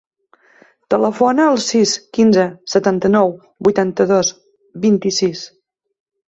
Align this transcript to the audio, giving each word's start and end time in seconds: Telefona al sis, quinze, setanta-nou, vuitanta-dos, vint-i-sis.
Telefona 0.93 1.43
al 1.49 1.59
sis, 1.65 1.93
quinze, 2.17 2.45
setanta-nou, 2.77 3.29
vuitanta-dos, 3.69 4.33
vint-i-sis. 4.89 5.45